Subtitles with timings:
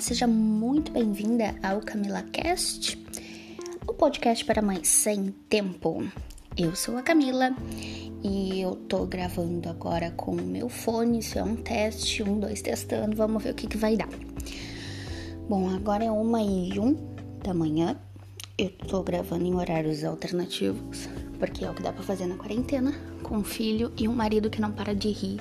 [0.00, 2.96] Seja muito bem-vinda ao Camila Cast,
[3.84, 6.06] o podcast para mães sem tempo.
[6.56, 7.50] Eu sou a Camila
[8.22, 11.18] e eu tô gravando agora com o meu fone.
[11.18, 13.16] Isso é um teste, um, dois, testando.
[13.16, 14.08] Vamos ver o que, que vai dar.
[15.48, 16.94] Bom, agora é uma e um
[17.42, 17.96] da manhã.
[18.56, 21.08] Eu tô gravando em horários alternativos,
[21.40, 22.94] porque é o que dá pra fazer na quarentena,
[23.24, 25.40] com um filho e um marido que não para de rir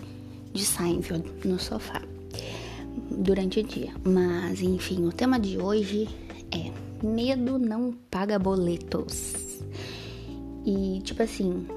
[0.52, 1.97] de Seinfeld no sofá
[3.18, 3.92] durante o dia.
[4.04, 6.08] Mas enfim, o tema de hoje
[6.52, 6.72] é
[7.06, 9.62] medo não paga boletos.
[10.66, 11.68] E tipo assim,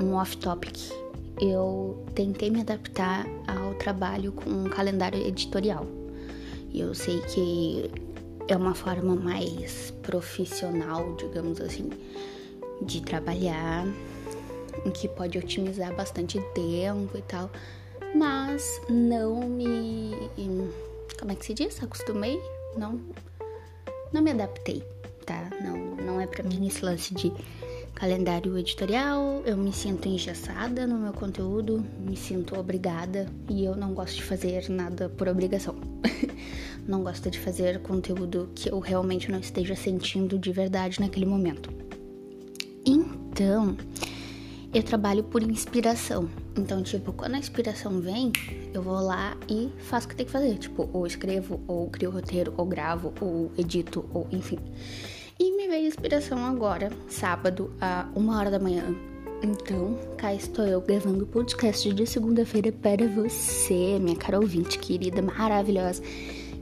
[0.00, 0.92] um off-topic.
[1.40, 5.86] Eu tentei me adaptar ao trabalho com um calendário editorial.
[6.70, 7.90] E eu sei que
[8.46, 11.90] é uma forma mais profissional, digamos assim,
[12.82, 13.86] de trabalhar,
[14.94, 17.50] que pode otimizar bastante tempo e tal
[18.14, 20.12] mas não me.
[21.18, 21.82] Como é que se diz?
[21.82, 22.40] Acostumei?
[22.76, 23.00] Não,
[24.12, 24.82] não me adaptei,
[25.26, 25.50] tá?
[25.62, 27.32] Não, não é para mim esse lance de
[27.94, 29.42] calendário editorial.
[29.44, 34.22] Eu me sinto engessada no meu conteúdo, me sinto obrigada e eu não gosto de
[34.22, 35.76] fazer nada por obrigação.
[36.86, 41.70] não gosto de fazer conteúdo que eu realmente não esteja sentindo de verdade naquele momento.
[42.86, 43.76] Então,
[44.74, 46.28] eu trabalho por inspiração.
[46.56, 48.32] Então, tipo, quando a inspiração vem,
[48.74, 50.58] eu vou lá e faço o que tem que fazer.
[50.58, 54.58] Tipo, ou escrevo, ou crio roteiro, ou gravo, ou edito, ou enfim.
[55.38, 58.94] E me veio inspiração agora, sábado, a uma hora da manhã.
[59.42, 65.22] Então, cá estou eu gravando o podcast de segunda-feira para você, minha cara ouvinte querida,
[65.22, 66.02] maravilhosa,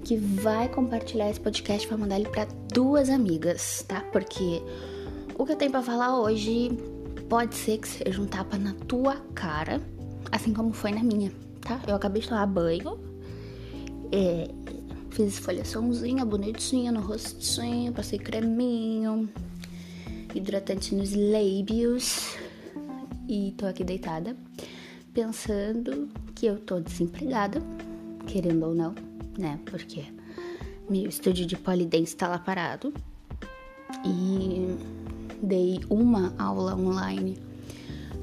[0.05, 4.01] que vai compartilhar esse podcast para mandar ele para duas amigas, tá?
[4.13, 4.61] Porque
[5.39, 6.77] o que eu tenho para falar hoje
[7.33, 9.81] pode ser que seja um tapa na tua cara,
[10.31, 11.81] assim como foi na minha, tá?
[11.89, 13.01] Eu acabei de tomar banho,
[14.13, 14.51] é,
[15.09, 19.31] fiz esfoliaçãozinha bonitinha no rostinho, passei creminho,
[20.35, 22.37] hidratante nos lábios
[23.27, 24.37] e tô aqui deitada
[25.15, 27.63] pensando que eu tô desempregada,
[28.27, 28.95] querendo ou não,
[29.39, 29.59] né?
[29.65, 30.05] Porque
[30.87, 32.93] meu estúdio de polidense tá lá parado
[34.05, 35.02] e
[35.43, 37.37] dei uma aula online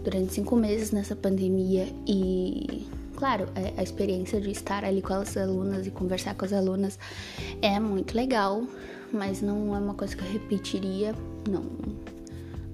[0.04, 2.88] durante cinco meses nessa pandemia e
[3.20, 6.98] claro, é, a experiência de estar ali com as alunas e conversar com as alunas
[7.62, 8.64] é muito legal,
[9.12, 11.14] mas não é uma coisa que eu repetiria,
[11.48, 11.66] não.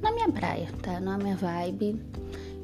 [0.01, 0.93] Na minha praia, tá?
[0.93, 1.99] É minha vibe.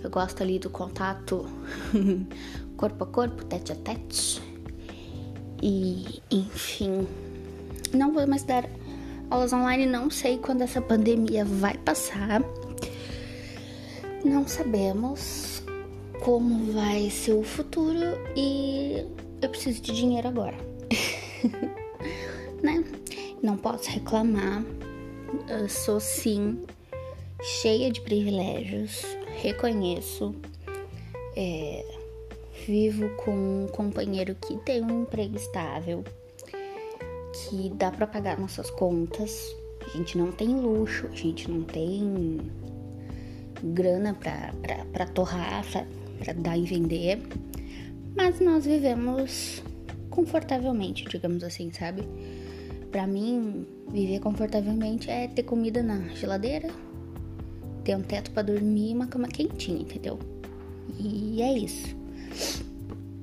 [0.03, 1.45] Eu gosto ali do contato
[2.77, 4.41] corpo a corpo, tete a tete.
[5.61, 7.07] E, enfim,
[7.93, 8.69] não vou mais dar
[9.31, 12.43] aulas online, não sei quando essa pandemia vai passar.
[14.23, 15.63] Não sabemos
[16.21, 17.97] como vai ser o futuro
[18.35, 19.05] e
[19.41, 20.57] eu preciso de dinheiro agora.
[22.61, 22.83] né?
[23.41, 24.63] Não posso reclamar.
[25.47, 26.61] Eu sou sim
[27.41, 29.01] cheia de privilégios,
[29.41, 30.35] reconheço.
[31.35, 31.85] É,
[32.67, 36.03] vivo com um companheiro que tem um emprego estável,
[37.33, 39.55] que dá para pagar nossas contas.
[39.85, 42.39] A gente não tem luxo, a gente não tem
[43.63, 45.63] grana para torrar,
[46.19, 47.21] para dar e vender,
[48.15, 49.63] mas nós vivemos
[50.09, 52.03] confortavelmente, digamos assim, sabe?
[52.91, 56.69] Para mim, viver confortavelmente é ter comida na geladeira,
[57.83, 60.19] ter um teto para dormir e uma cama quentinha, entendeu?
[60.99, 61.95] E é isso.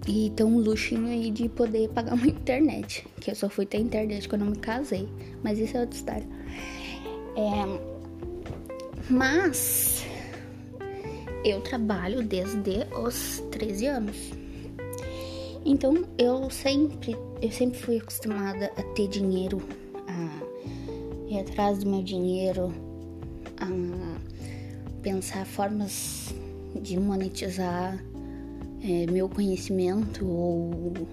[0.09, 3.07] E ter um luxinho aí de poder pagar uma internet.
[3.21, 5.07] Que eu só fui ter internet quando eu me casei.
[5.45, 6.27] Mas isso é outra história.
[7.37, 7.99] É...
[9.11, 10.05] Mas
[11.45, 14.17] eu trabalho desde os 13 anos.
[15.65, 19.61] Então eu sempre, eu sempre fui acostumada a ter dinheiro,
[20.07, 22.73] a ir atrás do meu dinheiro,
[23.61, 23.67] a
[25.03, 26.35] pensar formas
[26.81, 28.03] de monetizar
[28.83, 31.09] é, meu conhecimento ou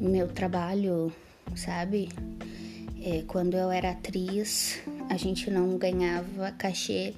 [0.00, 1.12] meu trabalho,
[1.54, 2.08] sabe?
[3.02, 7.14] É, quando eu era atriz, a gente não ganhava cachê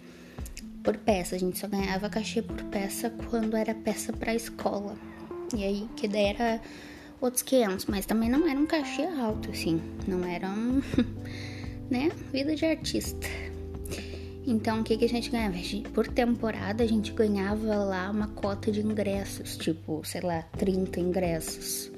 [0.82, 4.97] por peça, a gente só ganhava cachê por peça quando era peça para escola.
[5.56, 6.61] E aí que daí era
[7.21, 10.81] outros 500, mas também não era um cachê alto assim, não era um,
[11.91, 13.27] né, vida de artista.
[14.50, 15.56] Então, o que, que a gente ganhava?
[15.94, 21.88] Por temporada, a gente ganhava lá uma cota de ingressos, tipo, sei lá, 30 ingressos.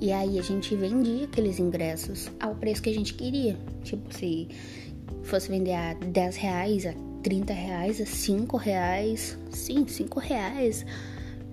[0.00, 3.56] E aí a gente vendia aqueles ingressos ao preço que a gente queria.
[3.84, 4.48] Tipo, se
[5.22, 9.38] fosse vender a 10 reais, a 30 reais, a 5 reais.
[9.50, 10.84] Sim, 5 reais.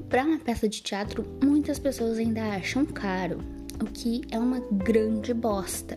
[0.09, 3.38] Pra uma peça de teatro, muitas pessoas ainda acham caro.
[3.80, 5.95] o que é uma grande bosta.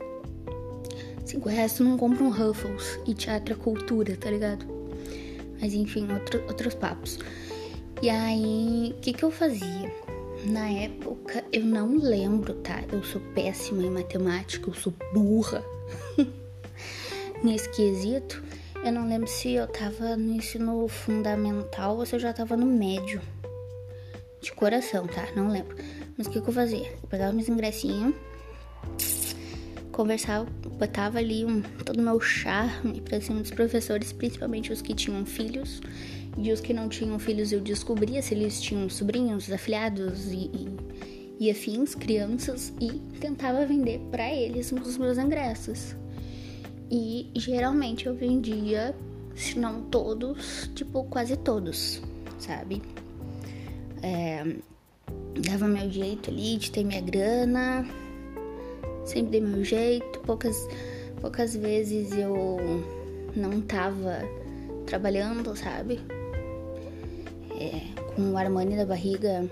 [1.25, 4.67] Cinco reais tu não compra um Ruffles e teatro é cultura, tá ligado?
[5.61, 7.19] Mas enfim, outro, outros papos.
[8.03, 9.91] E aí, o que, que eu fazia?
[10.45, 12.83] Na época, eu não lembro, tá?
[12.93, 15.65] Eu sou péssima em matemática, eu sou burra
[17.43, 18.43] nesse quesito.
[18.85, 22.67] Eu não lembro se eu tava no ensino fundamental ou se eu já tava no
[22.67, 23.23] médio.
[24.43, 25.27] De coração, tá?
[25.35, 25.75] Não lembro.
[26.19, 26.87] Mas o que, que eu fazia?
[26.87, 28.15] Eu pegava meus ingressinhos,
[29.95, 30.47] conversava,
[30.77, 35.25] botava ali um, todo o meu charme pra cima dos professores, principalmente os que tinham
[35.25, 35.81] filhos.
[36.37, 40.69] E os que não tinham filhos eu descobria se eles tinham sobrinhos, afilhados e, e,
[41.39, 45.95] e afins, crianças, e tentava vender para eles os meus ingressos.
[46.91, 48.97] E geralmente eu vendia,
[49.37, 52.03] se não todos, tipo quase todos,
[52.41, 52.83] sabe?
[54.03, 54.57] É,
[55.49, 57.87] dava meu jeito ali de ter minha grana,
[59.05, 60.21] sempre dei meu jeito.
[60.21, 60.57] Poucas,
[61.21, 62.59] poucas vezes eu
[63.37, 64.19] não tava
[64.87, 66.01] trabalhando, sabe?
[67.59, 67.81] É,
[68.15, 69.49] com o Armani da barriga,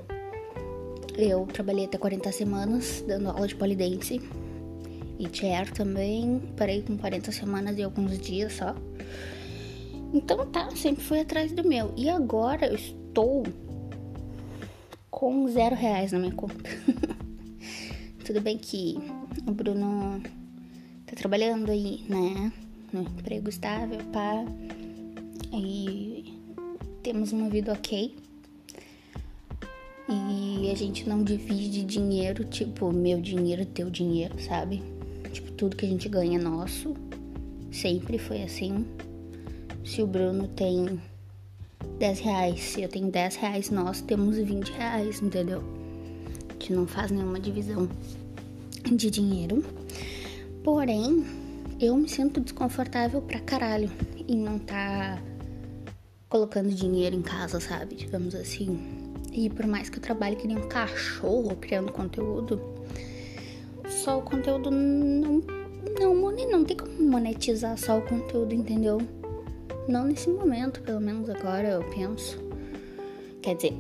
[1.16, 4.20] eu trabalhei até 40 semanas dando aula de polidense.
[5.18, 8.74] E chair também, parei com 40 semanas e alguns dias só.
[10.12, 11.92] Então tá, sempre fui atrás do meu.
[11.96, 13.44] E agora eu estou
[15.10, 16.68] com zero reais na minha conta.
[18.24, 18.96] Tudo bem que
[19.46, 20.20] o Bruno
[21.06, 22.52] tá trabalhando aí, né?
[22.92, 24.44] No emprego estável, pá.
[25.52, 26.38] E
[27.02, 28.14] temos uma vida ok.
[30.08, 34.82] E a gente não divide dinheiro, tipo, meu dinheiro, teu dinheiro, sabe?
[35.32, 36.94] Tipo, tudo que a gente ganha é nosso.
[37.70, 38.84] Sempre foi assim.
[39.84, 41.00] Se o Bruno tem
[41.98, 42.60] 10 reais.
[42.60, 45.62] Se eu tenho 10 reais, nós temos 20 reais, entendeu?
[46.48, 47.88] A gente não faz nenhuma divisão
[48.90, 49.64] de dinheiro.
[50.62, 51.24] Porém,
[51.80, 53.90] eu me sinto desconfortável pra caralho
[54.28, 55.20] em não tá
[56.28, 57.96] colocando dinheiro em casa, sabe?
[57.96, 58.78] Digamos assim.
[59.32, 62.60] E por mais que eu trabalhe que nem um cachorro criando conteúdo,
[63.88, 65.42] só o conteúdo não,
[65.98, 68.98] não, não tem como monetizar só o conteúdo, entendeu?
[69.88, 72.38] Não nesse momento, pelo menos agora eu penso.
[73.40, 73.74] Quer dizer,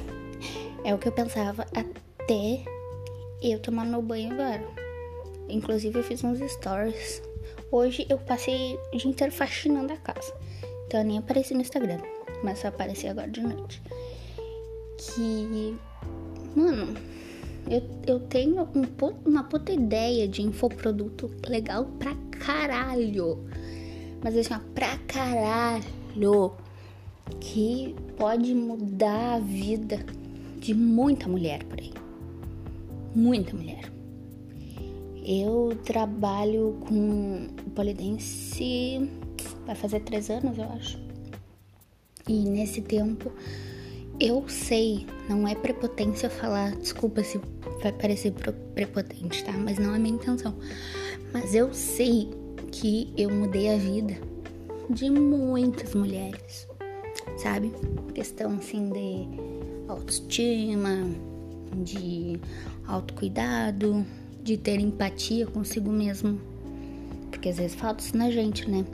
[0.84, 2.64] é o que eu pensava até
[3.42, 4.66] eu tomar meu banho agora.
[5.48, 7.22] Inclusive eu fiz uns stories.
[7.70, 10.32] Hoje eu passei o dia inteiro faxinando a casa.
[10.86, 12.00] Então eu nem apareci no Instagram.
[12.42, 13.82] Mas só apareci agora de noite.
[14.98, 15.76] Que.
[16.54, 16.94] Mano,
[17.70, 18.84] eu, eu tenho um,
[19.24, 23.46] uma puta ideia de infoproduto legal pra caralho
[24.22, 26.52] mas assim, ó, pra caralho,
[27.40, 30.04] que pode mudar a vida
[30.58, 31.92] de muita mulher por aí.
[33.18, 33.92] Muita mulher.
[35.26, 39.10] Eu trabalho com polidense
[39.66, 41.00] vai fazer três anos, eu acho.
[42.28, 43.32] E nesse tempo
[44.20, 47.40] eu sei, não é prepotência falar, desculpa se
[47.82, 48.32] vai parecer
[48.72, 49.52] prepotente, tá?
[49.52, 50.54] Mas não é minha intenção.
[51.32, 52.30] Mas eu sei
[52.70, 54.16] que eu mudei a vida
[54.88, 56.68] de muitas mulheres,
[57.36, 57.72] sabe?
[58.14, 61.00] Questão assim de autoestima,
[61.82, 62.40] de
[62.88, 64.04] autocuidado,
[64.42, 66.40] de ter empatia consigo mesmo.
[67.30, 68.84] Porque às vezes falta isso na gente, né?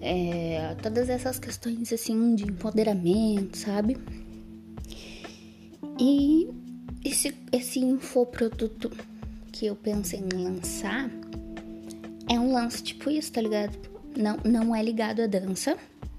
[0.00, 3.96] É, todas essas questões assim de empoderamento, sabe?
[6.00, 6.48] E
[7.04, 8.90] esse, esse infoproduto
[9.52, 11.10] que eu pensei em lançar
[12.28, 13.76] é um lance tipo isso, tá ligado?
[14.16, 15.76] Não, não é ligado à dança.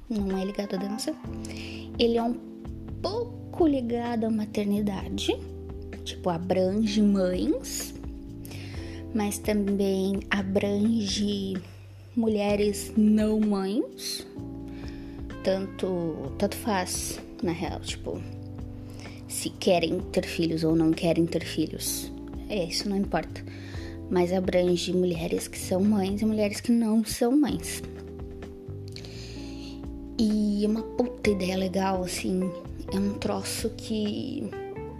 [0.09, 1.15] Não é ligado à dança.
[1.97, 2.35] Ele é um
[3.01, 5.35] pouco ligado à maternidade.
[6.05, 7.93] Tipo, abrange mães.
[9.13, 11.57] Mas também abrange
[12.15, 14.25] mulheres não mães.
[15.43, 18.21] Tanto, tanto faz, na real, tipo,
[19.27, 22.09] se querem ter filhos ou não querem ter filhos.
[22.47, 23.43] É, isso não importa
[24.09, 27.81] mas abrange mulheres que são mães e mulheres que não são mães.
[30.17, 32.49] E é uma puta ideia legal, assim.
[32.93, 34.49] É um troço que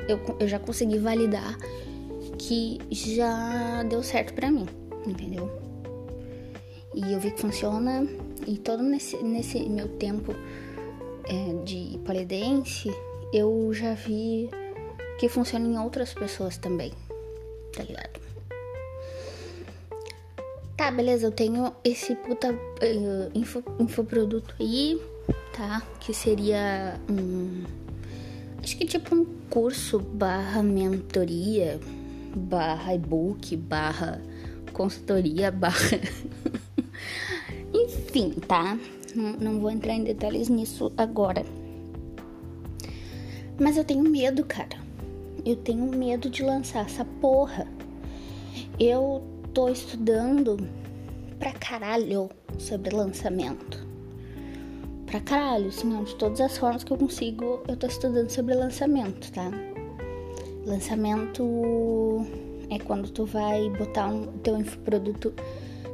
[0.07, 1.57] eu, eu já consegui validar
[2.37, 4.67] que já deu certo para mim,
[5.05, 5.49] entendeu?
[6.93, 8.07] E eu vi que funciona.
[8.47, 10.33] E todo nesse, nesse meu tempo
[11.25, 12.93] é, de polidense,
[13.33, 14.49] eu já vi
[15.19, 16.91] que funciona em outras pessoas também,
[17.75, 18.25] tá ligado?
[20.77, 25.01] Tá, beleza, eu tenho esse puta uh, info, infoproduto aí,
[25.53, 25.81] tá?
[26.01, 27.63] Que seria um.
[28.65, 31.79] Acho que tipo um curso barra mentoria,
[32.35, 34.19] barra e-book, barra
[34.73, 35.99] consultoria, barra.
[37.71, 38.75] Enfim, tá?
[39.15, 41.45] Não, não vou entrar em detalhes nisso agora.
[43.59, 44.79] Mas eu tenho medo, cara.
[45.45, 47.67] Eu tenho medo de lançar essa porra.
[48.79, 50.57] Eu tô estudando
[51.37, 53.84] pra caralho sobre lançamento.
[55.15, 59.31] Pra caralho, assim, de todas as formas que eu consigo, eu tô estudando sobre lançamento,
[59.31, 59.49] tá?
[60.65, 62.27] Lançamento
[62.69, 65.33] é quando tu vai botar um teu infoproduto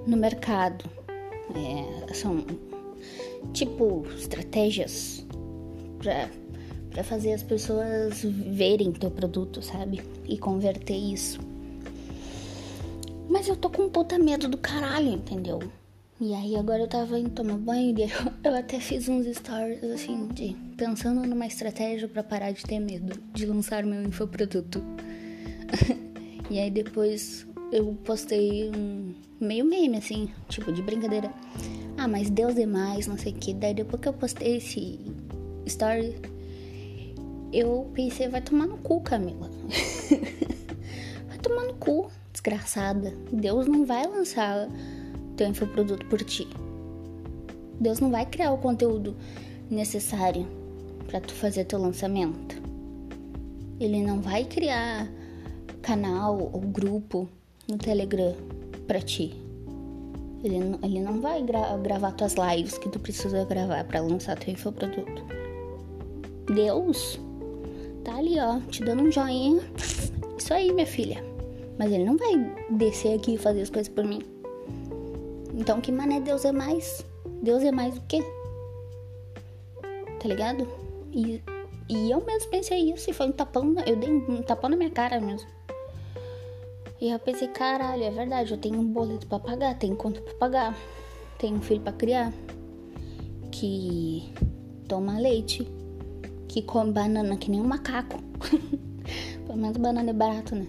[0.08, 0.84] no mercado.
[1.54, 2.44] É, são
[3.54, 5.24] tipo estratégias
[6.00, 6.28] pra,
[6.90, 10.02] pra fazer as pessoas verem teu produto, sabe?
[10.28, 11.40] E converter isso.
[13.30, 15.60] Mas eu tô com um puta medo do caralho, entendeu?
[16.24, 18.04] E aí agora eu tava indo tomar banho e
[18.46, 23.20] eu, até fiz uns stories assim, de pensando numa estratégia para parar de ter medo
[23.34, 24.84] de lançar meu infoproduto.
[26.48, 31.34] e aí depois eu postei um meio meme assim, tipo de brincadeira.
[31.98, 33.52] Ah, mas Deus é mais, não sei o que.
[33.56, 35.00] Daí depois que eu postei esse
[35.66, 36.18] story,
[37.52, 39.50] eu pensei, vai tomar no cu, Camila.
[41.28, 43.12] vai tomar no cu, desgraçada.
[43.34, 44.68] Deus não vai lançar
[45.42, 46.48] teu infoproduto por ti.
[47.80, 49.16] Deus não vai criar o conteúdo
[49.72, 50.46] necessário
[51.08, 52.62] para tu fazer teu lançamento.
[53.80, 55.10] Ele não vai criar
[55.82, 57.28] canal ou grupo
[57.68, 58.36] no Telegram
[58.86, 59.34] para ti.
[60.44, 64.54] Ele, ele não vai gra gravar tuas lives que tu precisa gravar para lançar teu
[64.54, 65.24] infoproduto.
[66.54, 67.20] Deus
[68.04, 69.60] tá ali, ó, te dando um joinha.
[70.38, 71.24] Isso aí, minha filha.
[71.80, 74.22] Mas ele não vai descer aqui e fazer as coisas por mim.
[75.62, 77.06] Então, que mané Deus é mais?
[77.44, 78.20] Deus é mais o quê?
[80.20, 80.68] Tá ligado?
[81.14, 81.40] E,
[81.88, 84.90] e eu mesmo pensei isso, e foi um tapão, eu dei um tapão na minha
[84.90, 85.48] cara mesmo.
[87.00, 90.34] E eu pensei, caralho, é verdade, eu tenho um boleto pra pagar, tenho conta pra
[90.34, 90.76] pagar,
[91.38, 92.34] tenho um filho pra criar,
[93.52, 94.34] que
[94.88, 95.68] toma leite,
[96.48, 98.18] que come banana que nem um macaco.
[99.46, 100.66] Pelo menos banana é barato, né?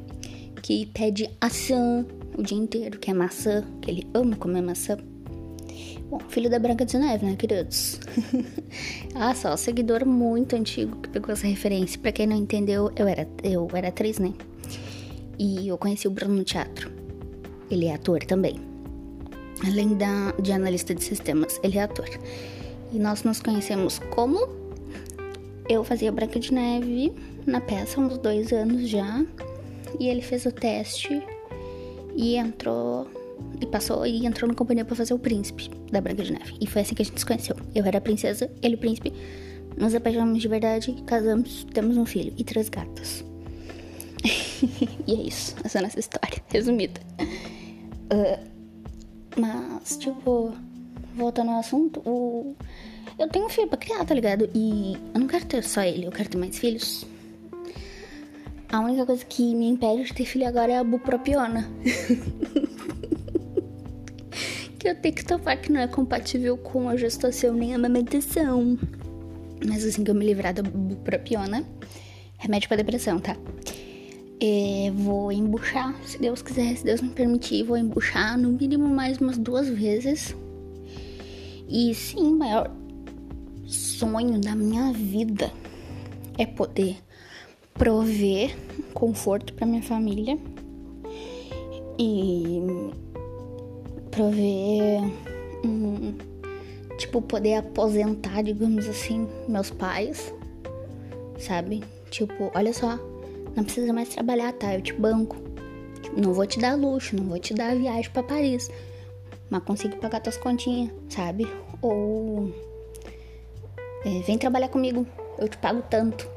[0.62, 4.96] que pede ação o dia inteiro, que é maçã, que ele ama comer maçã.
[6.08, 7.98] Bom, filho da Branca de Neve, né, queridos?
[9.14, 11.98] ah, só, seguidor muito antigo que pegou essa referência.
[11.98, 14.34] Pra quem não entendeu, eu era, eu era atriz, né?
[15.38, 16.92] E eu conheci o Bruno no teatro.
[17.70, 18.60] Ele é ator também.
[19.66, 22.08] Além da, de analista de sistemas, ele é ator.
[22.92, 24.46] E nós nos conhecemos como
[25.68, 27.12] eu fazia Branca de Neve
[27.46, 29.24] na peça há uns dois anos já.
[29.98, 31.22] E ele fez o teste
[32.16, 33.08] e entrou
[33.60, 36.54] e passou e entrou na companhia para fazer o príncipe da Branca de Neve.
[36.60, 37.56] E foi assim que a gente se conheceu.
[37.74, 39.12] Eu era a princesa, ele o príncipe.
[39.76, 43.24] Nos apaixonamos de verdade, casamos, temos um filho e três gatos.
[45.06, 47.00] e é isso, essa é a nossa história, resumida.
[47.20, 48.52] Uh,
[49.38, 50.52] mas, tipo,
[51.14, 52.54] voltando ao assunto, o...
[53.18, 54.48] eu tenho um filho pra criar, tá ligado?
[54.54, 57.06] E eu não quero ter só ele, eu quero ter mais filhos.
[58.72, 61.68] A única coisa que me impede de ter filho agora é a bupropiona.
[64.80, 68.78] que eu tenho que tomar que não é compatível com a gestação nem a amamentação.
[69.66, 71.62] Mas assim que eu me livrar da bupropiona,
[72.38, 73.36] remédio para depressão, tá?
[74.40, 79.18] É, vou embuchar, se Deus quiser, se Deus me permitir, vou embuchar no mínimo mais
[79.18, 80.34] umas duas vezes.
[81.68, 82.74] E sim, o maior
[83.66, 85.52] sonho da minha vida
[86.38, 86.96] é poder
[87.74, 88.56] prover
[88.94, 90.38] conforto para minha família
[91.98, 92.60] e
[94.10, 95.02] prover
[95.64, 96.14] um,
[96.98, 100.32] tipo poder aposentar, digamos assim, meus pais,
[101.38, 101.82] sabe?
[102.10, 102.98] Tipo, olha só,
[103.56, 104.74] não precisa mais trabalhar, tá?
[104.74, 105.36] Eu te banco.
[106.16, 108.70] Não vou te dar luxo, não vou te dar viagem para Paris,
[109.48, 111.46] mas consigo pagar tuas continhas, sabe?
[111.80, 112.52] Ou
[114.04, 115.06] é, vem trabalhar comigo,
[115.38, 116.31] eu te pago tanto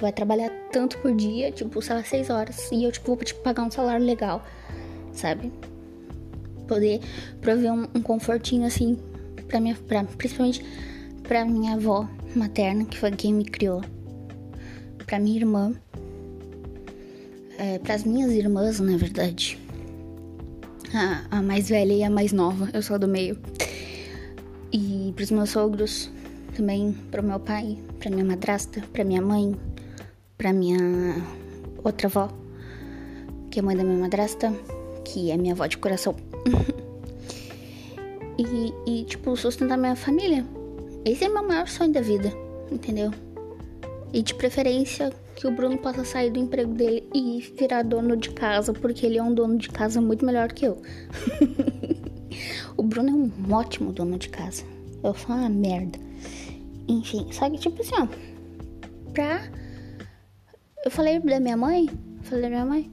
[0.00, 3.22] tu vai trabalhar tanto por dia, tipo, sei lá, seis horas, e eu, tipo, vou
[3.22, 4.42] te pagar um salário legal,
[5.12, 5.52] sabe?
[6.66, 7.00] Poder
[7.42, 8.98] prover um, um confortinho, assim,
[9.46, 10.64] pra minha, pra, principalmente
[11.22, 13.82] pra minha avó materna, que foi quem me criou,
[15.04, 15.74] pra minha irmã,
[17.58, 19.58] é, pras minhas irmãs, na verdade,
[20.94, 23.38] a, a mais velha e a mais nova, eu sou do meio,
[24.72, 26.10] e pros meus sogros,
[26.56, 29.54] também pro meu pai, pra minha madrasta, pra minha mãe,
[30.40, 30.78] pra minha
[31.84, 32.30] outra avó,
[33.50, 34.50] que é mãe da minha madrasta,
[35.04, 36.16] que é minha avó de coração.
[38.38, 40.46] e, e, tipo, sustentar minha família.
[41.04, 42.32] Esse é meu maior sonho da vida,
[42.72, 43.10] entendeu?
[44.14, 48.30] E de preferência que o Bruno possa sair do emprego dele e virar dono de
[48.30, 50.80] casa, porque ele é um dono de casa muito melhor que eu.
[52.78, 54.64] o Bruno é um ótimo dono de casa.
[55.04, 55.98] Eu sou uma merda.
[56.88, 58.08] Enfim, só que tipo assim, ó.
[59.12, 59.59] Pra.
[60.84, 61.88] Eu falei da minha mãe.
[62.22, 62.90] Falei da minha mãe.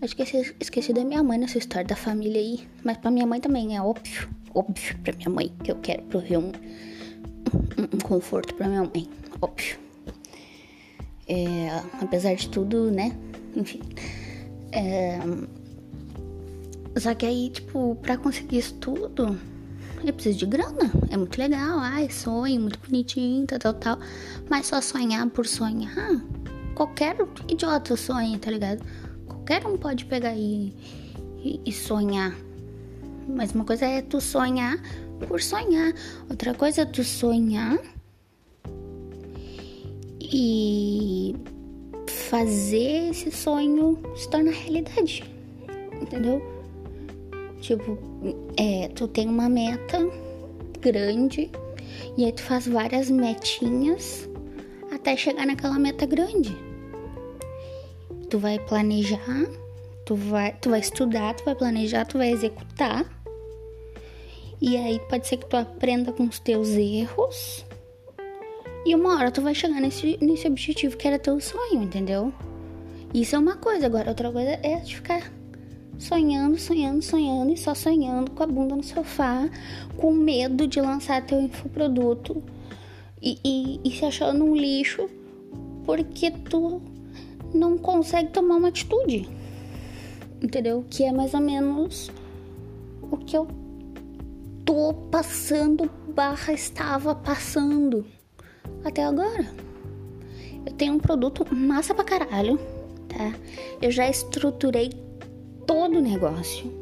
[0.00, 2.60] Que esqueci, esqueci da minha mãe nessa história da família aí.
[2.84, 4.28] Mas pra minha mãe também é óbvio.
[4.54, 9.08] Óbvio pra minha mãe que eu quero prover um, um, um conforto pra minha mãe.
[9.40, 9.78] Óbvio.
[11.28, 11.68] É,
[12.00, 13.16] apesar de tudo, né?
[13.56, 13.80] Enfim.
[14.70, 15.18] É,
[16.98, 19.38] só que aí, tipo, pra conseguir isso tudo,
[20.04, 20.90] eu preciso de grana.
[21.10, 23.98] É muito legal, ai, sonho, muito bonitinho, tal, tal, tal.
[24.48, 26.22] Mas só sonhar por sonhar,
[26.76, 27.16] qualquer
[27.48, 28.84] idiota sonha, tá ligado?
[29.26, 30.72] Qualquer um pode pegar e,
[31.42, 32.36] e, e sonhar.
[33.26, 34.78] Mas uma coisa é tu sonhar
[35.26, 35.92] por sonhar.
[36.28, 37.78] Outra coisa é tu sonhar
[40.20, 41.34] e
[42.28, 45.24] fazer esse sonho se tornar realidade.
[46.00, 46.42] Entendeu?
[47.62, 47.98] Tipo,
[48.58, 49.98] é, tu tem uma meta
[50.80, 51.50] grande
[52.18, 54.28] e aí tu faz várias metinhas
[54.92, 56.65] até chegar naquela meta grande.
[58.30, 59.46] Tu vai planejar,
[60.04, 63.04] tu vai, tu vai estudar, tu vai planejar, tu vai executar.
[64.60, 67.64] E aí pode ser que tu aprenda com os teus erros
[68.86, 72.32] e uma hora tu vai chegar nesse, nesse objetivo que era teu sonho, entendeu?
[73.12, 75.32] Isso é uma coisa, agora outra coisa é ficar
[75.98, 79.50] sonhando, sonhando, sonhando e só sonhando com a bunda no sofá,
[79.96, 82.40] com medo de lançar teu infoproduto
[83.20, 85.10] e, e, e se achando um lixo
[85.84, 86.80] porque tu
[87.54, 89.28] não consegue tomar uma atitude,
[90.42, 90.84] entendeu?
[90.90, 92.10] Que é mais ou menos
[93.02, 93.46] o que eu
[94.64, 98.04] tô passando barra estava passando
[98.84, 99.46] até agora.
[100.64, 102.58] Eu tenho um produto massa pra caralho,
[103.08, 103.34] tá?
[103.80, 104.90] Eu já estruturei
[105.66, 106.72] todo o negócio.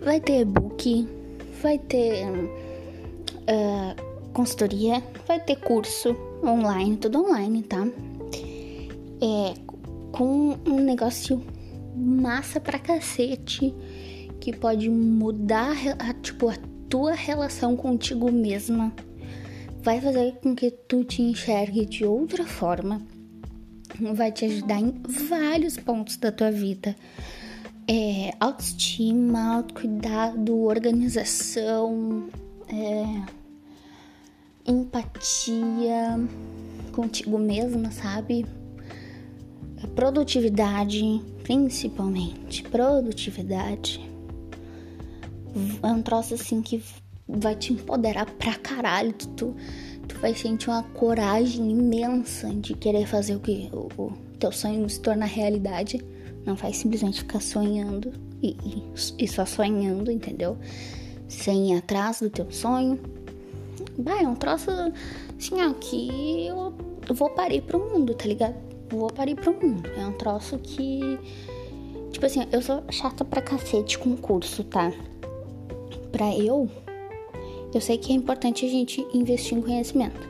[0.00, 1.08] Vai ter e-book,
[1.62, 7.86] vai ter uh, consultoria, vai ter curso online, tudo online, tá?
[9.22, 9.54] É,
[10.20, 11.42] com um negócio
[11.96, 13.74] massa pra cacete
[14.38, 16.56] que pode mudar a, tipo, a
[16.90, 18.92] tua relação contigo mesma
[19.82, 23.00] vai fazer com que tu te enxergue de outra forma,
[24.14, 26.94] vai te ajudar em vários pontos da tua vida.
[27.88, 32.28] É, autoestima, autocuidado, organização,
[32.68, 33.22] é,
[34.70, 36.20] empatia
[36.92, 38.44] contigo mesma, sabe?
[39.88, 42.62] Produtividade, principalmente.
[42.64, 44.00] Produtividade.
[45.82, 46.82] É um troço assim que
[47.26, 49.12] vai te empoderar pra caralho.
[49.12, 49.56] Tu, tu,
[50.08, 54.88] tu vai sentir uma coragem imensa de querer fazer o que o, o teu sonho
[54.88, 56.04] se tornar realidade.
[56.44, 58.12] Não vai simplesmente ficar sonhando
[58.42, 60.56] e, e, e, só sonhando, entendeu?
[61.28, 62.98] Sem ir atrás do teu sonho.
[63.98, 64.70] Vai, é um troço
[65.38, 68.69] assim, ó, que eu vou parir pro mundo, tá ligado?
[68.90, 69.88] Vou parir pro mundo.
[69.96, 71.18] É um troço que.
[72.10, 74.92] Tipo assim, eu sou chata pra cacete com curso, tá?
[76.12, 76.68] Pra eu
[77.72, 80.28] eu sei que é importante a gente investir em conhecimento,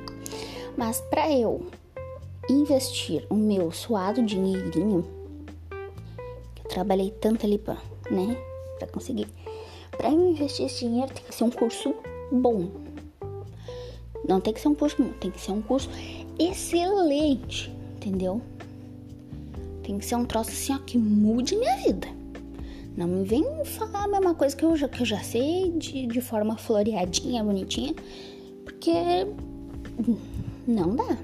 [0.77, 1.67] mas para eu
[2.51, 5.07] investir o meu suado dinheirinho,
[6.55, 7.79] que eu trabalhei tanto ali para,
[8.11, 8.37] né,
[8.79, 9.27] para conseguir,
[9.91, 11.95] para eu investir esse dinheiro tem que ser um curso
[12.31, 12.69] bom.
[14.29, 15.89] Não tem que ser um curso bom, tem que ser um curso
[16.39, 18.41] excelente, entendeu?
[19.83, 22.09] Tem que ser um troço assim, ó, que mude minha vida.
[22.97, 26.07] Não me vem falar a mesma coisa que eu já, que eu já sei de,
[26.07, 27.95] de forma floreadinha, bonitinha,
[28.65, 29.27] porque
[30.67, 31.17] não dá.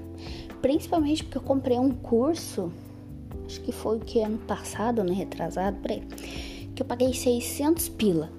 [0.61, 2.71] Principalmente porque eu comprei um curso,
[3.45, 6.03] acho que foi o que ano passado, né, retrasado, por aí,
[6.75, 8.29] que eu paguei 600 pila,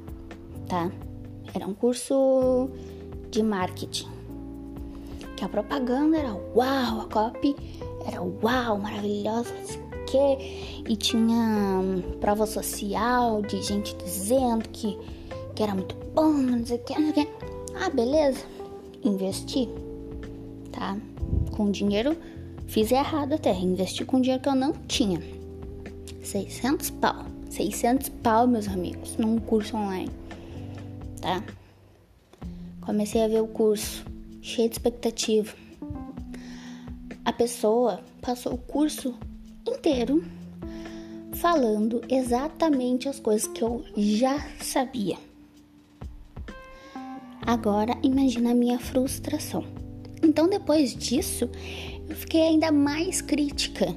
[0.69, 0.91] tá?
[1.55, 2.69] Era um curso
[3.31, 4.09] de marketing.
[5.37, 7.55] Que a propaganda era uau, a copy
[8.09, 9.53] era uau, maravilhosa,
[10.11, 10.83] quê.
[10.89, 14.99] E tinha hum, prova social de gente dizendo que,
[15.55, 17.33] que era muito bom, não sei o que, não sei o que.
[17.77, 18.45] Ah, beleza.
[19.05, 19.69] Investi,
[20.73, 20.97] tá?
[21.55, 22.17] Com dinheiro,
[22.67, 23.55] fiz errado até.
[23.55, 25.21] Investi com dinheiro que eu não tinha.
[26.23, 27.27] 600 pau.
[27.51, 30.11] 600 pau, meus amigos, num curso online,
[31.21, 31.43] tá?
[32.83, 34.05] Comecei a ver o curso,
[34.43, 35.55] cheio de expectativa.
[37.29, 39.15] A pessoa passou o curso
[39.69, 40.25] inteiro
[41.35, 45.19] falando exatamente as coisas que eu já sabia.
[47.43, 49.63] Agora imagina a minha frustração.
[50.23, 51.51] Então depois disso,
[52.09, 53.95] eu fiquei ainda mais crítica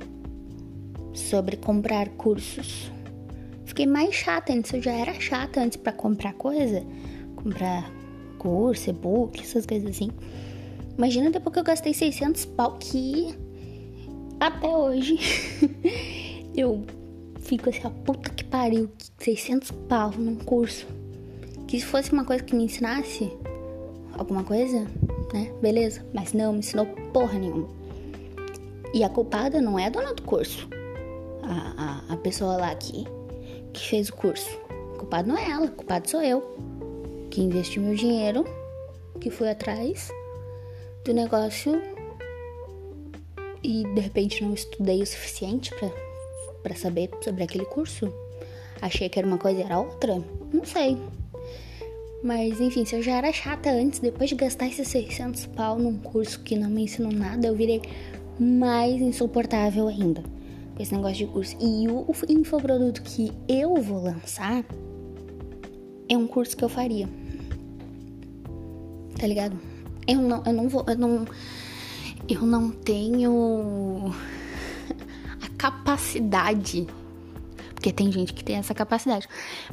[1.14, 2.92] sobre comprar cursos.
[3.64, 6.86] Fiquei mais chata antes, eu já era chata antes para comprar coisa,
[7.38, 7.90] comprar
[8.38, 10.10] curso, e-book, essas coisas assim.
[11.02, 13.36] Imagina depois que eu gastei 600 pau que
[14.40, 15.18] até hoje
[16.56, 16.86] eu
[17.40, 18.88] fico assim, a puta que pariu,
[19.18, 20.86] 600 pau num curso.
[21.68, 23.36] Que se fosse uma coisa que me ensinasse
[24.14, 24.86] alguma coisa,
[25.34, 25.52] né?
[25.60, 26.06] Beleza.
[26.14, 27.68] Mas não, me ensinou porra nenhuma.
[28.94, 30.70] E a culpada não é a dona do curso.
[31.42, 33.08] A, a, a pessoa lá que,
[33.74, 34.56] que fez o curso.
[34.94, 36.44] O culpado não é ela, o culpado sou eu.
[37.32, 38.46] Que investi meu dinheiro,
[39.20, 40.12] que fui atrás
[41.06, 41.82] do negócio
[43.64, 45.72] e de repente não estudei o suficiente
[46.62, 48.12] para saber sobre aquele curso.
[48.82, 50.22] Achei que era uma coisa e era outra.
[50.52, 50.98] Não sei.
[52.24, 55.98] Mas enfim, se eu já era chata antes, depois de gastar esses 600 pau num
[55.98, 57.82] curso que não me ensinou nada, eu virei
[58.40, 60.24] mais insuportável ainda
[60.76, 61.58] com esse negócio de curso.
[61.60, 64.64] E o infoproduto que eu vou lançar
[66.08, 67.08] é um curso que eu faria.
[69.20, 69.71] Tá ligado?
[70.08, 71.26] Eu não, eu não vou, eu não,
[72.28, 74.14] eu não tenho
[75.42, 76.88] a capacidade
[77.82, 79.28] porque tem gente que tem essa capacidade.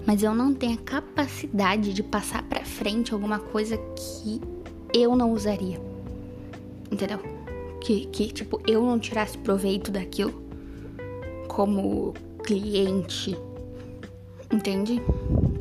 [0.06, 4.40] Mas eu não tenho a capacidade de passar pra frente alguma coisa que
[4.94, 5.78] eu não usaria.
[6.90, 7.18] Entendeu?
[7.82, 10.42] Que, que tipo, eu não tirasse proveito daquilo
[11.48, 12.14] como
[12.44, 13.36] cliente.
[14.50, 15.02] Entende?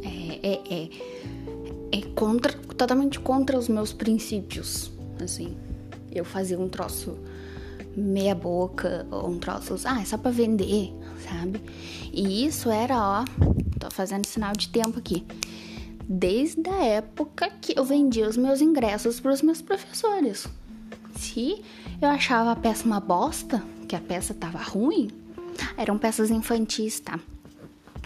[0.01, 0.89] É, é, é,
[1.91, 4.91] é contra, totalmente contra os meus princípios.
[5.23, 5.57] Assim,
[6.11, 7.17] eu fazer um troço
[7.95, 11.61] meia boca ou um troço, ah, é só pra vender sabe?
[12.13, 13.25] E isso era, ó,
[13.79, 15.25] tô fazendo sinal de tempo aqui.
[16.07, 20.47] Desde a época que eu vendia os meus ingressos para os meus professores.
[21.15, 21.63] Se
[22.01, 25.09] eu achava a peça uma bosta, que a peça tava ruim,
[25.75, 27.19] eram peças infantis, tá?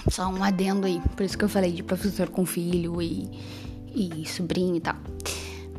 [0.10, 3.30] Só um adendo aí, por isso que eu falei de professor com filho e,
[3.93, 4.95] e sobrinho e tal.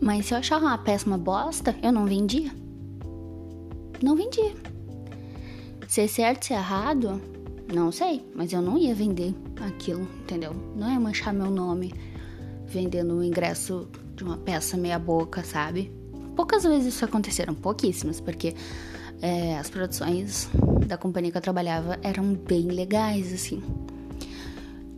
[0.00, 2.50] Mas se eu achava uma peça uma bosta, eu não vendia.
[4.02, 4.52] Não vendia.
[5.86, 7.20] Se é certo, se é errado,
[7.72, 10.54] não sei, mas eu não ia vender aquilo, entendeu?
[10.76, 11.94] Não ia manchar meu nome
[12.66, 15.92] vendendo o ingresso de uma peça meia boca, sabe?
[16.34, 18.54] Poucas vezes isso aconteceram, pouquíssimas, porque
[19.20, 20.48] é, as produções
[20.86, 23.62] da companhia que eu trabalhava eram bem legais, assim.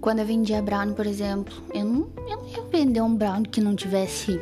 [0.05, 3.59] Quando eu vendia brownie, por exemplo, eu não, eu não ia vender um brownie que
[3.59, 4.39] não tivesse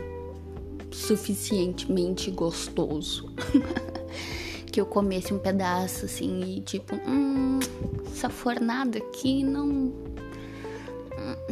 [0.90, 3.32] suficientemente gostoso.
[4.66, 7.60] que eu comesse um pedaço assim e tipo, hum,
[8.12, 9.68] essa fornada aqui não.
[9.68, 9.92] Hum,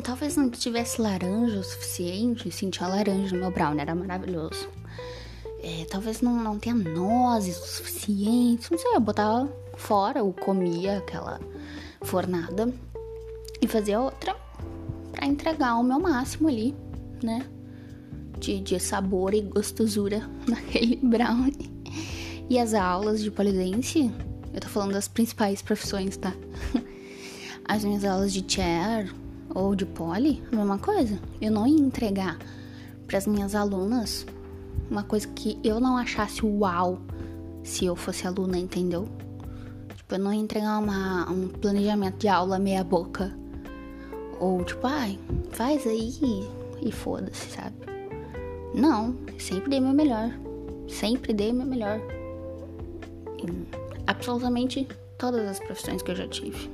[0.03, 2.51] talvez não tivesse laranja o suficiente.
[2.51, 4.69] Sim, tinha laranja no meu brownie, era maravilhoso.
[5.63, 8.73] É, talvez não, não tenha nozes o suficiente.
[8.73, 11.41] Não sei, eu botava fora ou comia aquela
[12.03, 12.75] fornada
[13.61, 14.37] e fazia outra
[15.13, 16.75] para entregar o meu máximo ali,
[17.23, 17.47] né?
[18.39, 21.71] De, de sabor e gostosura naquele brownie.
[22.49, 24.11] E as aulas de polidense,
[24.53, 26.35] eu tô falando das principais profissões, tá?
[27.65, 29.15] As minhas aulas de chair
[29.55, 31.21] ou de poli, a mesma coisa.
[31.41, 32.37] Eu não ia entregar
[33.07, 34.27] para as minhas alunas
[34.91, 37.01] uma coisa que eu não achasse uau
[37.63, 39.09] se eu fosse aluna, entendeu?
[39.95, 43.37] Tipo, eu não ia entregar uma, um planejamento de aula meia boca.
[44.41, 45.19] Ou tipo, ai,
[45.51, 46.13] faz aí
[46.83, 47.77] e foda-se, sabe?
[48.75, 50.31] Não, sempre dei meu melhor.
[50.89, 52.01] Sempre dei meu melhor
[53.39, 53.67] em
[54.07, 56.71] absolutamente todas as profissões que eu já tive.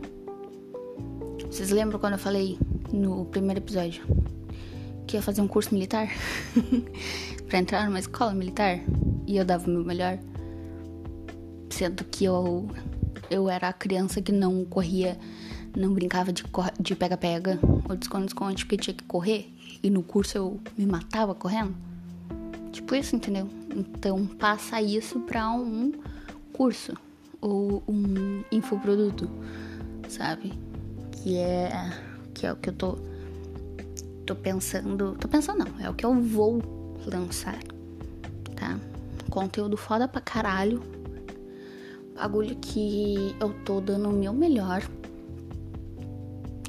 [1.50, 2.58] Vocês lembram quando eu falei
[2.92, 4.04] no primeiro episódio
[5.06, 6.08] que ia fazer um curso militar
[7.48, 8.80] para entrar numa escola militar
[9.26, 10.18] e eu dava o meu melhor,
[11.70, 12.68] sendo que eu
[13.28, 15.18] eu era a criança que não corria,
[15.76, 17.58] não brincava de pega-pega
[17.88, 21.76] ou de esconde-esconde porque tinha que correr e no curso eu me matava correndo.
[22.72, 23.48] Tipo isso, entendeu?
[23.74, 25.92] Então passa isso pra um
[26.52, 26.94] curso
[27.40, 29.30] ou um infoproduto,
[30.08, 30.52] sabe?
[31.12, 31.92] Que é
[32.34, 32.98] que é o que eu tô
[34.24, 36.60] tô pensando, tô pensando não, é o que eu vou
[37.06, 37.58] lançar,
[38.56, 38.78] tá?
[39.30, 40.82] Conteúdo foda pra caralho.
[42.14, 44.82] Bagulho que eu tô dando o meu melhor.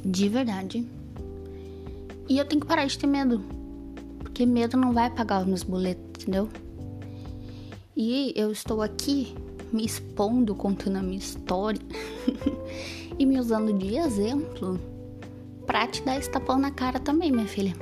[0.08, 0.88] De verdade.
[2.30, 3.44] E eu tenho que parar de ter medo.
[4.20, 6.48] Porque medo não vai pagar os meus boletos, entendeu?
[7.94, 9.36] E eu estou aqui
[9.74, 11.82] me expondo, contando a minha história
[13.20, 14.80] e me usando de exemplo
[15.66, 17.74] pra te dar esse tapão na cara também, minha filha.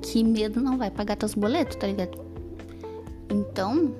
[0.00, 2.16] Que medo não vai pagar teus boletos, tá ligado?
[3.28, 3.92] Então,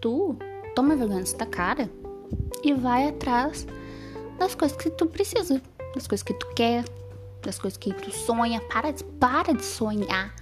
[0.00, 0.34] tu
[0.74, 1.90] toma vergonha da cara
[2.64, 3.66] e vai atrás
[4.38, 5.60] das coisas que tu precisa,
[5.94, 6.84] das coisas que tu quer,
[7.42, 8.60] das coisas que tu sonha.
[8.62, 10.34] Para de, para de sonhar.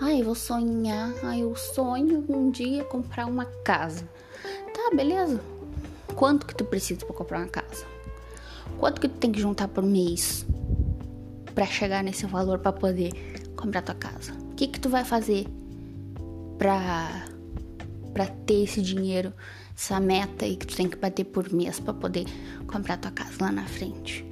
[0.00, 1.12] Ai, eu vou sonhar.
[1.22, 4.08] Ai, eu sonho um dia comprar uma casa.
[4.74, 5.40] Tá, beleza.
[6.14, 7.86] Quanto que tu precisa para comprar uma casa?
[8.78, 10.46] Quanto que tu tem que juntar por mês
[11.54, 13.12] para chegar nesse valor para poder
[13.56, 14.32] comprar tua casa?
[14.32, 15.46] O que que tu vai fazer
[16.58, 17.26] para
[18.12, 19.32] para ter esse dinheiro,
[19.74, 22.26] essa meta aí que tu tem que bater por mês para poder
[22.66, 24.31] comprar tua casa lá na frente?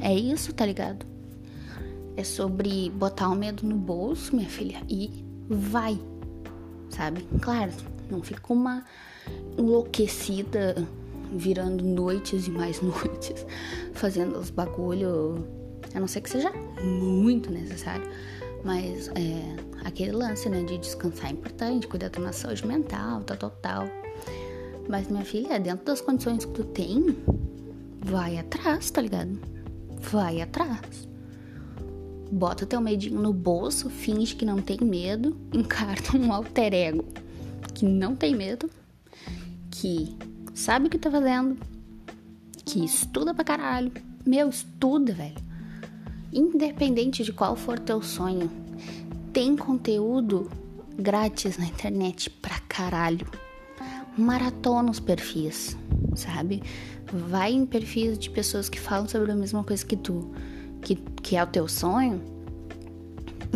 [0.00, 1.06] É isso, tá ligado?
[2.16, 5.98] É sobre botar o medo no bolso, minha filha, e vai,
[6.90, 7.26] sabe?
[7.40, 7.72] Claro,
[8.10, 8.84] não fica uma
[9.56, 10.74] enlouquecida
[11.32, 13.46] virando noites e mais noites,
[13.92, 15.46] fazendo os bagulho,
[15.94, 16.50] a não ser que seja
[16.82, 18.08] muito necessário.
[18.64, 23.36] Mas é, aquele lance, né, de descansar é importante, cuidar da nossa saúde mental, tal,
[23.36, 23.88] tal, tal.
[24.88, 27.16] Mas, minha filha, dentro das condições que tu tem,
[28.00, 29.38] vai atrás, tá ligado?
[30.00, 31.08] Vai atrás.
[32.30, 37.04] Bota teu medinho no bolso, finge que não tem medo, encarna um alter ego
[37.78, 38.68] que não tem medo,
[39.70, 40.16] que
[40.52, 41.56] sabe o que tá fazendo,
[42.64, 43.92] que estuda pra caralho.
[44.26, 45.36] Meu, estuda, velho.
[46.32, 48.50] Independente de qual for teu sonho,
[49.32, 50.50] tem conteúdo
[50.98, 53.26] grátis na internet pra caralho.
[54.16, 55.76] Maratona os perfis,
[56.16, 56.62] sabe?
[57.12, 60.30] Vai em perfis de pessoas que falam sobre a mesma coisa que tu,
[60.82, 62.20] que, que é o teu sonho.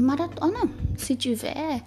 [0.00, 1.82] Maratona, se tiver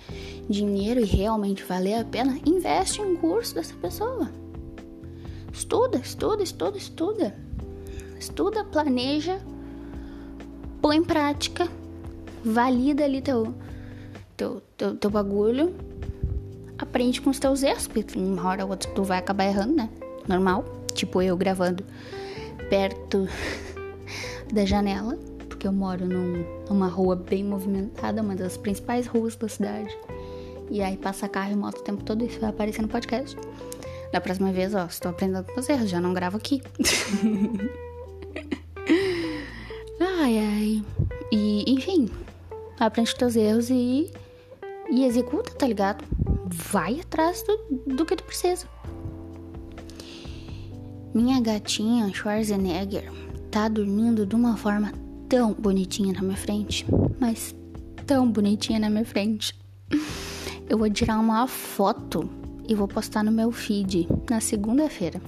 [0.47, 4.29] dinheiro e realmente valer a pena, investe em um curso dessa pessoa.
[5.51, 7.35] Estuda, estuda, estuda, estuda.
[8.19, 9.39] Estuda, planeja,
[10.81, 11.67] põe em prática,
[12.43, 13.53] valida ali teu,
[14.37, 15.75] teu, teu, teu bagulho,
[16.77, 19.89] aprende com os teus erros, porque uma hora ou outra tu vai acabar errando, né?
[20.27, 20.84] Normal.
[20.95, 21.83] Tipo eu gravando
[22.69, 23.27] perto
[24.51, 25.15] da janela
[25.55, 29.97] porque eu moro num, numa rua bem movimentada, uma das principais ruas da cidade.
[30.69, 33.35] E aí passa carro e moto o tempo todo, isso vai aparecer no podcast.
[34.11, 36.61] Da próxima vez, ó, estou aprendendo com os erros, já não gravo aqui.
[39.99, 40.83] ai, ai.
[41.31, 42.09] E, enfim,
[42.79, 44.11] aprende com teus erros e,
[44.91, 46.03] e executa, tá ligado?
[46.47, 48.67] Vai atrás do, do que tu precisa.
[51.15, 53.09] Minha gatinha Schwarzenegger
[53.49, 54.91] tá dormindo de uma forma
[55.29, 56.85] tão bonitinha na minha frente,
[57.17, 57.55] mas
[58.05, 59.57] tão bonitinha na minha frente.
[60.67, 62.29] Eu vou tirar uma foto
[62.67, 65.21] e vou postar no meu feed na segunda-feira,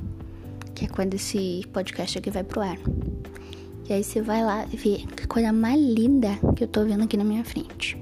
[0.76, 2.78] que é quando esse podcast aqui vai pro ar.
[3.88, 7.16] E aí você vai lá ver que coisa mais linda que eu tô vendo aqui
[7.16, 7.98] na minha frente.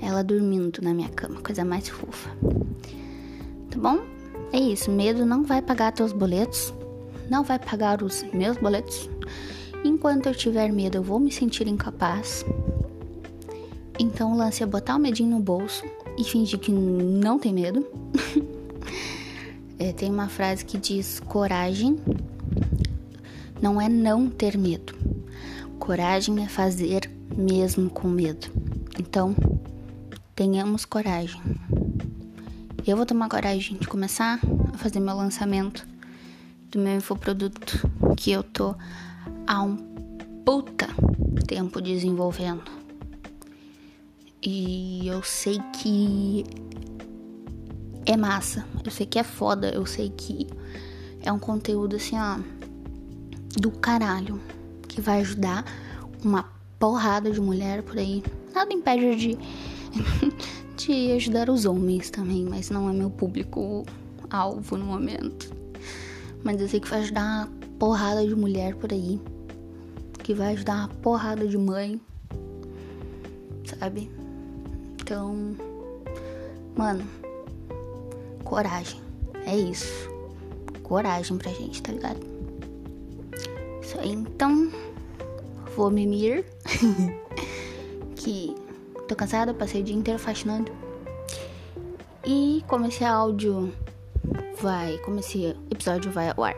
[0.00, 2.30] Ela dormindo na minha cama, coisa mais fofa.
[3.70, 4.00] Tá bom?
[4.50, 6.72] É isso, medo não vai pagar teus boletos,
[7.32, 9.08] não vai pagar os meus boletos,
[9.84, 12.44] Enquanto eu tiver medo, eu vou me sentir incapaz.
[13.98, 15.84] Então o lance é botar o medinho no bolso
[16.16, 17.84] e fingir que não tem medo.
[19.80, 21.98] é, tem uma frase que diz: coragem
[23.60, 24.94] não é não ter medo.
[25.80, 28.46] Coragem é fazer mesmo com medo.
[29.00, 29.34] Então,
[30.36, 31.40] tenhamos coragem.
[32.86, 34.38] Eu vou tomar coragem de começar
[34.72, 35.91] a fazer meu lançamento
[36.72, 38.74] do meu infoproduto que eu tô
[39.46, 39.76] há um
[40.44, 40.88] puta
[41.46, 42.62] tempo desenvolvendo.
[44.42, 46.44] E eu sei que
[48.06, 50.48] é massa, eu sei que é foda, eu sei que
[51.20, 52.38] é um conteúdo assim, ó,
[53.60, 54.40] do caralho,
[54.88, 55.64] que vai ajudar
[56.24, 58.24] uma porrada de mulher por aí.
[58.54, 59.38] Nada impede de,
[60.76, 63.84] de ajudar os homens também, mas não é meu público
[64.30, 65.61] alvo no momento.
[66.44, 69.20] Mas eu sei que vai ajudar uma porrada de mulher por aí
[70.22, 72.00] que vai ajudar uma porrada de mãe,
[73.64, 74.10] sabe?
[75.00, 75.56] Então,
[76.76, 77.04] mano,
[78.44, 79.00] coragem.
[79.44, 80.08] É isso.
[80.84, 82.20] Coragem pra gente, tá ligado?
[83.82, 84.70] Isso aí, então,
[85.74, 86.44] vou mimir.
[88.14, 88.54] que
[89.08, 90.70] tô cansada, passei o dia inteiro faxinando.
[92.24, 93.72] E como esse áudio
[94.62, 96.56] vai, como esse episódio vai ao ar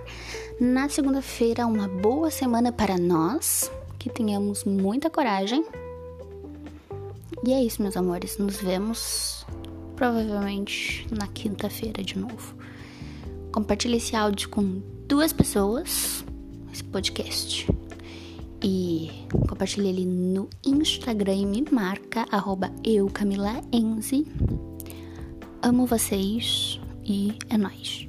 [0.60, 5.64] na segunda-feira, uma boa semana para nós, que tenhamos muita coragem.
[7.44, 8.36] E é isso, meus amores.
[8.36, 9.46] Nos vemos
[9.96, 12.54] provavelmente na quinta-feira de novo.
[13.50, 16.24] Compartilhe esse áudio com duas pessoas,
[16.70, 17.66] esse podcast.
[18.62, 19.10] E
[19.48, 22.70] compartilhe ele no Instagram e me marca, arroba.
[25.62, 28.08] Amo vocês e é nóis.